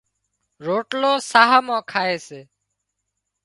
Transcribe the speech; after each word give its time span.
روٽلو 0.65 1.11
ساهَه 1.31 1.59
مان 1.65 1.81
کائي 1.91 2.17
سي 2.27 2.41